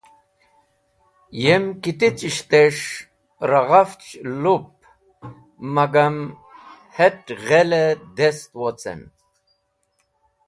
[1.43, 2.85] Yem kitichishtes̃h
[3.49, 4.09] ra ghafch
[4.43, 4.67] lup
[5.75, 6.15] magam
[6.97, 7.85] het̃ ghel-e
[8.17, 9.01] dest wocen.